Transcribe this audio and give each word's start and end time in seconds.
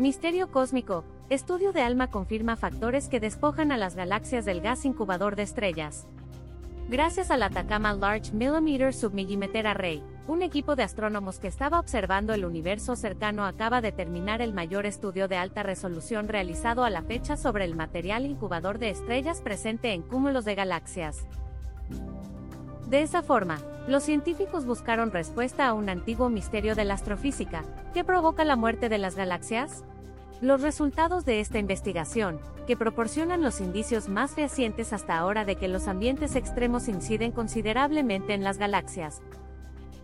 Misterio 0.00 0.50
cósmico. 0.50 1.04
Estudio 1.28 1.74
de 1.74 1.82
ALMA 1.82 2.06
confirma 2.06 2.56
factores 2.56 3.06
que 3.10 3.20
despojan 3.20 3.70
a 3.70 3.76
las 3.76 3.96
galaxias 3.96 4.46
del 4.46 4.62
gas 4.62 4.86
incubador 4.86 5.36
de 5.36 5.42
estrellas. 5.42 6.06
Gracias 6.88 7.30
al 7.30 7.42
Atacama 7.42 7.92
Large 7.92 8.32
Millimeter 8.32 8.94
Submillimeter 8.94 9.66
Array, 9.66 10.02
un 10.26 10.40
equipo 10.40 10.74
de 10.74 10.84
astrónomos 10.84 11.38
que 11.38 11.48
estaba 11.48 11.78
observando 11.78 12.32
el 12.32 12.46
universo 12.46 12.96
cercano 12.96 13.44
acaba 13.44 13.82
de 13.82 13.92
terminar 13.92 14.40
el 14.40 14.54
mayor 14.54 14.86
estudio 14.86 15.28
de 15.28 15.36
alta 15.36 15.62
resolución 15.62 16.28
realizado 16.28 16.84
a 16.84 16.88
la 16.88 17.02
fecha 17.02 17.36
sobre 17.36 17.66
el 17.66 17.76
material 17.76 18.24
incubador 18.24 18.78
de 18.78 18.88
estrellas 18.88 19.42
presente 19.42 19.92
en 19.92 20.00
cúmulos 20.00 20.46
de 20.46 20.54
galaxias. 20.54 21.26
De 22.88 23.02
esa 23.02 23.22
forma, 23.22 23.58
los 23.86 24.02
científicos 24.02 24.64
buscaron 24.64 25.10
respuesta 25.10 25.68
a 25.68 25.74
un 25.74 25.90
antiguo 25.90 26.30
misterio 26.30 26.74
de 26.74 26.86
la 26.86 26.94
astrofísica, 26.94 27.64
¿qué 27.92 28.02
provoca 28.02 28.46
la 28.46 28.56
muerte 28.56 28.88
de 28.88 28.98
las 28.98 29.14
galaxias? 29.14 29.84
Los 30.40 30.62
resultados 30.62 31.26
de 31.26 31.40
esta 31.40 31.58
investigación, 31.58 32.40
que 32.66 32.74
proporcionan 32.74 33.42
los 33.42 33.60
indicios 33.60 34.08
más 34.08 34.30
fehacientes 34.30 34.94
hasta 34.94 35.18
ahora 35.18 35.44
de 35.44 35.56
que 35.56 35.68
los 35.68 35.86
ambientes 35.86 36.34
extremos 36.34 36.88
inciden 36.88 37.30
considerablemente 37.30 38.32
en 38.32 38.42
las 38.42 38.56
galaxias, 38.56 39.20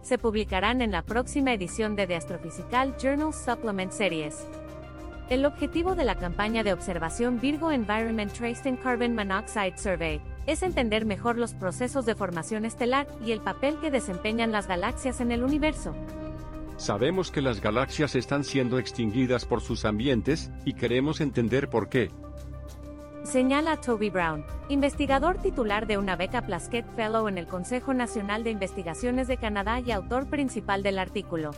se 0.03 0.19
publicarán 0.19 0.83
en 0.83 0.93
la 0.93 1.01
próxima 1.01 1.55
edición 1.55 1.97
de 1.97 2.07
The 2.07 2.17
Astrophysical 2.17 2.97
Journal 2.99 3.33
Supplement 3.33 3.93
Series. 3.93 4.47
El 5.31 5.47
objetivo 5.47 5.95
de 5.95 6.05
la 6.05 6.17
campaña 6.17 6.63
de 6.63 6.75
observación 6.75 7.41
Virgo 7.41 7.73
Environment 7.73 8.31
Traced 8.31 8.67
in 8.67 8.77
Carbon 8.77 9.15
Monoxide 9.15 9.79
Survey 9.79 10.21
es 10.47 10.63
entender 10.63 11.07
mejor 11.07 11.39
los 11.39 11.55
procesos 11.55 12.05
de 12.05 12.15
formación 12.15 12.67
estelar 12.67 13.07
y 13.25 13.33
el 13.33 13.41
papel 13.41 13.81
que 13.81 13.91
desempeñan 13.91 14.53
las 14.53 14.69
galaxias 14.69 15.21
en 15.23 15.33
el 15.33 15.43
universo. 15.43 15.95
Sabemos 16.77 17.31
que 17.31 17.41
las 17.41 17.61
galaxias 17.61 18.15
están 18.15 18.45
siendo 18.45 18.79
extinguidas 18.79 19.47
por 19.47 19.63
sus 19.63 19.85
ambientes, 19.85 20.51
y 20.65 20.75
queremos 20.75 21.21
entender 21.21 21.69
por 21.69 21.89
qué. 21.89 22.11
Señala 23.25 23.81
Toby 23.81 24.11
Brown, 24.11 24.45
investigador 24.69 25.39
titular 25.39 25.87
de 25.87 25.99
una 25.99 26.15
beca 26.15 26.43
Plaskett 26.43 26.87
Fellow 26.95 27.27
en 27.29 27.39
el 27.39 27.47
Consejo 27.47 27.93
Nacional 27.93 28.45
de 28.45 28.51
Investigaciones 28.51 29.27
de 29.27 29.37
Canadá 29.37 29.81
y 29.81 29.91
autor 29.91 30.29
principal 30.29 30.83
del 30.83 30.99
artículo. 30.99 31.51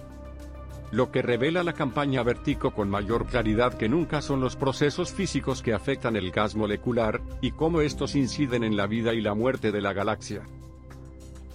Lo 0.91 1.11
que 1.11 1.21
revela 1.21 1.63
la 1.63 1.75
campaña 1.75 2.23
Vertico 2.23 2.71
con 2.71 2.89
mayor 2.89 3.27
claridad 3.27 3.75
que 3.75 3.91
nunca 3.91 4.23
son 4.23 4.41
los 4.41 4.57
procesos 4.57 5.13
físicos 5.13 5.61
que 5.61 5.75
afectan 5.75 6.17
el 6.17 6.31
gas 6.31 6.55
molecular, 6.55 7.21
y 7.43 7.51
cómo 7.51 7.83
estos 7.83 8.15
inciden 8.15 8.65
en 8.65 8.77
la 8.77 8.87
vida 8.87 9.13
y 9.13 9.21
la 9.21 9.35
muerte 9.35 9.71
de 9.71 9.83
la 9.83 9.93
galaxia. 9.93 10.45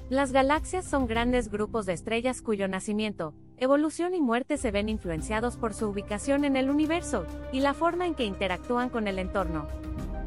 Las 0.09 0.31
galaxias 0.31 0.85
son 0.85 1.07
grandes 1.07 1.49
grupos 1.49 1.87
de 1.87 1.93
estrellas 1.93 2.43
cuyo 2.43 2.67
nacimiento, 2.67 3.33
evolución 3.57 4.13
y 4.13 4.21
muerte 4.21 4.57
se 4.57 4.71
ven 4.71 4.89
influenciados 4.89 5.57
por 5.57 5.73
su 5.73 5.87
ubicación 5.87 6.45
en 6.45 6.55
el 6.55 6.69
universo, 6.69 7.25
y 7.51 7.59
la 7.59 7.73
forma 7.73 8.05
en 8.05 8.15
que 8.15 8.25
interactúan 8.25 8.89
con 8.89 9.07
el 9.07 9.19
entorno. 9.19 9.67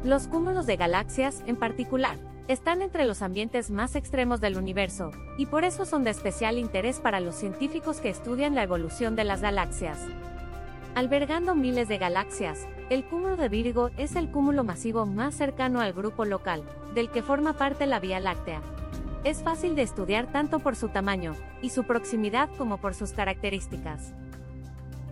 Los 0.03 0.27
cúmulos 0.27 0.65
de 0.65 0.77
galaxias, 0.77 1.43
en 1.47 1.55
particular, 1.55 2.17
están 2.47 2.81
entre 2.81 3.05
los 3.05 3.21
ambientes 3.21 3.71
más 3.71 3.95
extremos 3.95 4.39
del 4.39 4.57
universo, 4.57 5.11
y 5.37 5.47
por 5.47 5.65
eso 5.65 5.85
son 5.85 6.03
de 6.03 6.11
especial 6.11 6.57
interés 6.57 6.99
para 6.99 7.19
los 7.19 7.35
científicos 7.35 7.99
que 7.99 8.09
estudian 8.09 8.55
la 8.55 8.63
evolución 8.63 9.15
de 9.15 9.25
las 9.25 9.41
galaxias. 9.41 9.99
Albergando 10.95 11.55
miles 11.55 11.87
de 11.87 11.97
galaxias, 11.97 12.67
el 12.89 13.03
cúmulo 13.03 13.35
de 13.35 13.49
Virgo 13.49 13.91
es 13.97 14.15
el 14.15 14.31
cúmulo 14.31 14.63
masivo 14.63 15.05
más 15.05 15.35
cercano 15.35 15.81
al 15.81 15.93
grupo 15.93 16.25
local, 16.25 16.63
del 16.95 17.11
que 17.11 17.21
forma 17.21 17.53
parte 17.53 17.85
la 17.85 17.99
Vía 17.99 18.19
Láctea. 18.19 18.61
Es 19.23 19.43
fácil 19.43 19.75
de 19.75 19.81
estudiar 19.81 20.31
tanto 20.31 20.59
por 20.59 20.75
su 20.75 20.89
tamaño 20.89 21.35
y 21.61 21.71
su 21.71 21.83
proximidad 21.83 22.49
como 22.57 22.77
por 22.77 22.93
sus 22.93 23.11
características. 23.11 24.13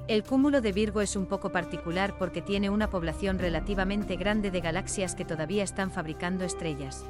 El 0.08 0.24
cúmulo 0.24 0.62
de 0.62 0.72
Virgo 0.72 1.02
es 1.02 1.16
un 1.16 1.26
poco 1.26 1.52
particular 1.52 2.16
porque 2.20 2.42
tiene 2.42 2.70
una 2.70 2.90
población 2.90 3.40
relativamente 3.40 4.16
grande 4.16 4.52
de 4.52 4.62
galaxias 4.62 5.16
que 5.16 5.26
todavía 5.26 5.64
están 5.64 5.90
fabricando 5.90 6.46
estrellas. 6.46 7.04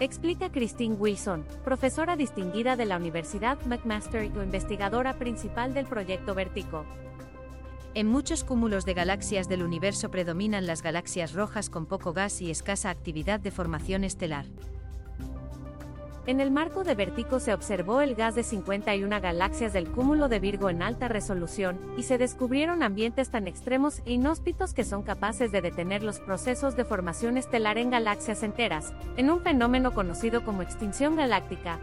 Explica 0.00 0.50
Christine 0.50 0.96
Wilson, 0.96 1.46
profesora 1.64 2.16
distinguida 2.16 2.76
de 2.76 2.84
la 2.84 2.98
Universidad 2.98 3.58
McMaster 3.64 4.24
y 4.24 4.26
investigadora 4.26 5.14
principal 5.14 5.72
del 5.72 5.86
proyecto 5.86 6.34
Vertico. 6.34 6.84
En 7.94 8.08
muchos 8.08 8.44
cúmulos 8.44 8.84
de 8.84 8.92
galaxias 8.92 9.48
del 9.48 9.62
universo 9.62 10.10
predominan 10.10 10.66
las 10.66 10.82
galaxias 10.82 11.32
rojas 11.32 11.70
con 11.70 11.86
poco 11.86 12.12
gas 12.12 12.42
y 12.42 12.50
escasa 12.50 12.90
actividad 12.90 13.40
de 13.40 13.52
formación 13.52 14.04
estelar. 14.04 14.46
En 16.26 16.40
el 16.40 16.50
marco 16.50 16.84
de 16.84 16.94
Vertico 16.94 17.38
se 17.38 17.52
observó 17.52 18.00
el 18.00 18.14
gas 18.14 18.34
de 18.34 18.44
51 18.44 19.20
galaxias 19.20 19.74
del 19.74 19.90
cúmulo 19.90 20.28
de 20.30 20.40
Virgo 20.40 20.70
en 20.70 20.80
alta 20.80 21.06
resolución, 21.06 21.78
y 21.98 22.04
se 22.04 22.16
descubrieron 22.16 22.82
ambientes 22.82 23.28
tan 23.28 23.46
extremos 23.46 24.00
e 24.06 24.14
inhóspitos 24.14 24.72
que 24.72 24.84
son 24.84 25.02
capaces 25.02 25.52
de 25.52 25.60
detener 25.60 26.02
los 26.02 26.20
procesos 26.20 26.76
de 26.76 26.86
formación 26.86 27.36
estelar 27.36 27.76
en 27.76 27.90
galaxias 27.90 28.42
enteras, 28.42 28.94
en 29.18 29.28
un 29.28 29.40
fenómeno 29.40 29.92
conocido 29.92 30.42
como 30.44 30.62
extinción 30.62 31.14
galáctica. 31.14 31.78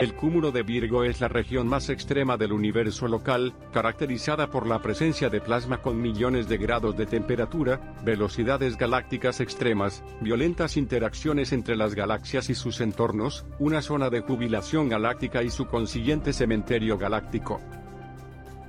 El 0.00 0.14
cúmulo 0.14 0.50
de 0.50 0.62
Virgo 0.62 1.04
es 1.04 1.20
la 1.20 1.28
región 1.28 1.68
más 1.68 1.90
extrema 1.90 2.38
del 2.38 2.54
universo 2.54 3.06
local, 3.06 3.52
caracterizada 3.70 4.46
por 4.46 4.66
la 4.66 4.80
presencia 4.80 5.28
de 5.28 5.42
plasma 5.42 5.82
con 5.82 6.00
millones 6.00 6.48
de 6.48 6.56
grados 6.56 6.96
de 6.96 7.04
temperatura, 7.04 7.94
velocidades 8.02 8.78
galácticas 8.78 9.40
extremas, 9.40 10.02
violentas 10.22 10.78
interacciones 10.78 11.52
entre 11.52 11.76
las 11.76 11.94
galaxias 11.94 12.48
y 12.48 12.54
sus 12.54 12.80
entornos, 12.80 13.44
una 13.58 13.82
zona 13.82 14.08
de 14.08 14.20
jubilación 14.20 14.88
galáctica 14.88 15.42
y 15.42 15.50
su 15.50 15.66
consiguiente 15.66 16.32
cementerio 16.32 16.96
galáctico. 16.96 17.60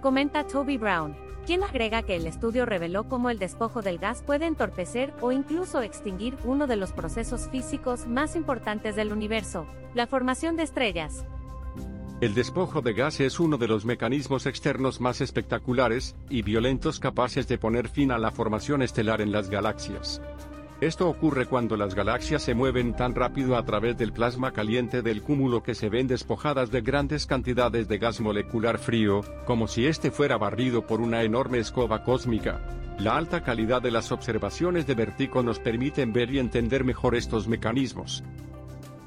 Comenta 0.02 0.46
Toby 0.46 0.78
Brown, 0.78 1.16
quien 1.52 1.64
agrega 1.64 2.02
que 2.04 2.16
el 2.16 2.28
estudio 2.28 2.66
reveló 2.66 3.10
cómo 3.10 3.30
el 3.30 3.38
despojo 3.38 3.82
del 3.82 3.98
gas 3.98 4.24
puede 4.26 4.46
entorpecer 4.46 5.14
o 5.20 5.34
incluso 5.34 5.82
extinguir 5.82 6.38
uno 6.46 6.66
de 6.66 6.78
los 6.78 6.94
procesos 6.94 7.50
físicos 7.50 8.08
más 8.08 8.38
importantes 8.38 8.96
del 8.96 9.12
universo, 9.12 9.68
la 9.94 10.08
formación 10.08 10.56
de 10.56 10.64
estrellas. 10.64 11.26
El 12.22 12.36
despojo 12.36 12.82
de 12.82 12.94
gas 12.94 13.20
es 13.20 13.38
uno 13.38 13.58
de 13.58 13.68
los 13.68 13.84
mecanismos 13.84 14.46
externos 14.46 15.02
más 15.02 15.20
espectaculares 15.20 16.16
y 16.30 16.42
violentos 16.42 17.02
capaces 17.02 17.50
de 17.50 17.58
poner 17.58 17.90
fin 17.90 18.14
a 18.14 18.18
la 18.18 18.32
formación 18.32 18.82
estelar 18.82 19.20
en 19.20 19.34
las 19.34 19.50
galaxias. 19.50 20.22
Esto 20.82 21.08
ocurre 21.08 21.46
cuando 21.46 21.78
las 21.78 21.94
galaxias 21.94 22.42
se 22.42 22.56
mueven 22.56 22.96
tan 22.96 23.14
rápido 23.14 23.56
a 23.56 23.64
través 23.64 24.00
del 24.00 24.14
plasma 24.14 24.52
caliente 24.52 25.04
del 25.04 25.22
cúmulo 25.22 25.62
que 25.62 25.76
se 25.76 25.90
ven 25.90 26.08
despojadas 26.08 26.72
de 26.72 26.82
grandes 26.82 27.28
cantidades 27.28 27.88
de 27.88 28.00
gas 28.00 28.20
molecular 28.20 28.80
frío, 28.80 29.22
como 29.46 29.68
si 29.68 29.86
éste 29.86 30.10
fuera 30.10 30.40
barrido 30.40 30.88
por 30.88 31.00
una 31.00 31.22
enorme 31.22 31.60
escoba 31.60 32.04
cósmica. 32.04 32.62
La 32.98 33.16
alta 33.16 33.44
calidad 33.44 33.84
de 33.84 33.92
las 33.92 34.12
observaciones 34.12 34.88
de 34.88 34.96
Vertico 34.96 35.44
nos 35.44 35.60
permiten 35.60 36.14
ver 36.14 36.32
y 36.34 36.40
entender 36.40 36.84
mejor 36.84 37.16
estos 37.16 37.48
mecanismos. 37.48 38.24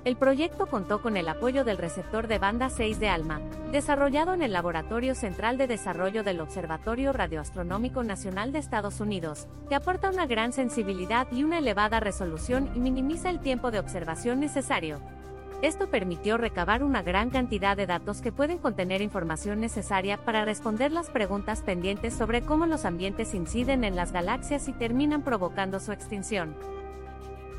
El 0.05 0.17
proyecto 0.17 0.67
contó 0.67 1.01
con 1.01 1.17
el 1.17 1.27
apoyo 1.29 1.65
del 1.65 1.79
receptor 1.79 2.29
de 2.29 2.39
banda 2.39 2.69
6 2.69 3.01
de 3.01 3.09
ALMA, 3.09 3.41
desarrollado 3.73 4.35
en 4.35 4.43
el 4.43 4.53
Laboratorio 4.53 5.15
Central 5.15 5.57
de 5.57 5.67
Desarrollo 5.67 6.23
del 6.23 6.43
Observatorio 6.43 7.15
Radioastronómico 7.15 8.05
Nacional 8.05 8.53
de 8.53 8.59
Estados 8.59 9.01
Unidos, 9.01 9.47
que 9.67 9.75
aporta 9.75 10.11
una 10.11 10.27
gran 10.27 10.53
sensibilidad 10.53 11.27
y 11.33 11.43
una 11.43 11.57
elevada 11.57 12.01
resolución 12.01 12.71
y 12.75 12.81
minimiza 12.81 13.31
el 13.31 13.41
tiempo 13.41 13.71
de 13.71 13.79
observación 13.79 14.41
necesario. 14.41 15.01
Esto 15.63 15.89
permitió 15.89 16.37
recabar 16.37 16.83
una 16.83 17.01
gran 17.01 17.31
cantidad 17.31 17.75
de 17.75 17.87
datos 17.87 18.21
que 18.21 18.31
pueden 18.31 18.59
contener 18.59 19.01
información 19.01 19.59
necesaria 19.59 20.19
para 20.19 20.45
responder 20.45 20.93
las 20.93 21.09
preguntas 21.09 21.63
pendientes 21.63 22.13
sobre 22.13 22.43
cómo 22.43 22.67
los 22.67 22.85
ambientes 22.85 23.33
inciden 23.33 23.85
en 23.85 23.97
las 23.97 24.13
galaxias 24.13 24.69
y 24.69 24.75
terminan 24.75 25.23
provocando 25.23 25.81
su 25.81 25.93
extinción. 25.93 26.55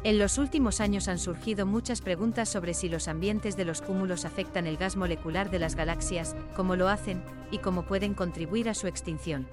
En 0.06 0.20
los 0.20 0.38
últimos 0.38 0.82
años 0.82 1.08
han 1.08 1.18
surgido 1.18 1.66
muchas 1.66 2.02
preguntas 2.02 2.48
sobre 2.48 2.76
si 2.76 2.90
los 2.90 3.08
ambientes 3.08 3.58
de 3.58 3.66
los 3.66 3.82
cúmulos 3.82 4.24
afectan 4.24 4.68
el 4.68 4.78
gas 4.78 4.98
molecular 4.98 5.50
de 5.50 5.58
las 5.58 5.74
galaxias, 5.74 6.36
cómo 6.56 6.76
lo 6.76 6.90
hacen, 6.90 7.24
y 7.50 7.58
cómo 7.58 7.88
pueden 7.88 8.14
contribuir 8.14 8.70
a 8.70 8.76
su 8.76 8.86
extinción. 8.86 9.48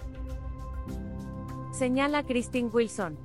Señala 1.73 2.23
Christine 2.25 2.69
Wilson. 2.69 3.17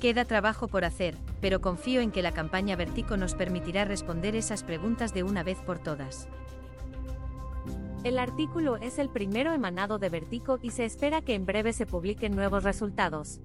Queda 0.00 0.24
trabajo 0.24 0.66
por 0.66 0.84
hacer, 0.84 1.16
pero 1.40 1.60
confío 1.60 2.00
en 2.00 2.10
que 2.10 2.22
la 2.22 2.32
campaña 2.32 2.74
Vertico 2.74 3.16
nos 3.16 3.36
permitirá 3.36 3.84
responder 3.84 4.34
esas 4.34 4.64
preguntas 4.64 5.14
de 5.14 5.22
una 5.22 5.44
vez 5.44 5.58
por 5.58 5.78
todas. 5.78 6.26
El 8.02 8.18
artículo 8.18 8.78
es 8.78 8.98
el 8.98 9.10
primero 9.10 9.52
emanado 9.52 10.00
de 10.00 10.08
Vertico 10.08 10.58
y 10.60 10.72
se 10.72 10.86
espera 10.86 11.22
que 11.22 11.36
en 11.36 11.46
breve 11.46 11.72
se 11.72 11.86
publiquen 11.86 12.34
nuevos 12.34 12.64
resultados. 12.64 13.40